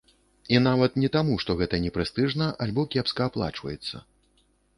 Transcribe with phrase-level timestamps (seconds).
[0.55, 3.95] І нават не таму, што гэта не прэстыжна альбо кепска аплачваецца.